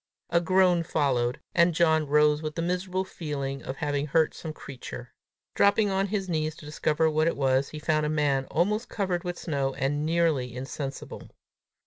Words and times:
A 0.31 0.41
groan 0.41 0.81
followed, 0.81 1.41
and 1.53 1.75
John 1.75 2.07
rose 2.07 2.41
with 2.41 2.55
the 2.55 2.63
miserable 2.63 3.05
feeling 3.05 3.61
of 3.61 3.75
having 3.75 4.07
hurt 4.07 4.33
some 4.33 4.51
creature. 4.51 5.13
Dropping 5.53 5.91
on 5.91 6.07
his 6.07 6.27
knees 6.27 6.55
to 6.55 6.65
discover 6.65 7.07
what 7.07 7.27
it 7.27 7.37
was, 7.37 7.69
he 7.69 7.77
found 7.77 8.03
a 8.07 8.09
man 8.09 8.45
almost 8.45 8.89
covered 8.89 9.23
with 9.23 9.37
snow, 9.37 9.75
and 9.75 10.03
nearly 10.03 10.55
insensible. 10.55 11.29